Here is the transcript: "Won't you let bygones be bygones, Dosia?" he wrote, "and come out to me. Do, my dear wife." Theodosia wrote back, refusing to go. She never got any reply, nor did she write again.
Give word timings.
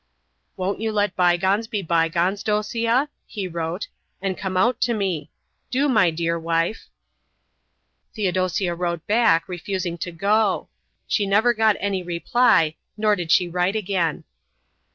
"Won't 0.57 0.79
you 0.79 0.91
let 0.91 1.15
bygones 1.15 1.67
be 1.67 1.83
bygones, 1.83 2.41
Dosia?" 2.41 3.09
he 3.27 3.47
wrote, 3.47 3.87
"and 4.19 4.35
come 4.35 4.57
out 4.57 4.81
to 4.81 4.95
me. 4.95 5.29
Do, 5.69 5.87
my 5.87 6.09
dear 6.09 6.39
wife." 6.39 6.87
Theodosia 8.15 8.73
wrote 8.73 9.05
back, 9.05 9.47
refusing 9.47 9.99
to 9.99 10.11
go. 10.11 10.69
She 11.05 11.27
never 11.27 11.53
got 11.53 11.75
any 11.79 12.01
reply, 12.01 12.73
nor 12.97 13.15
did 13.15 13.29
she 13.29 13.47
write 13.47 13.75
again. 13.75 14.23